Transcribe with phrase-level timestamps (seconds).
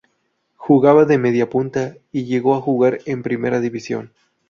[0.55, 4.13] Jugaba de mediapunta y llegó a jugar en Primera División.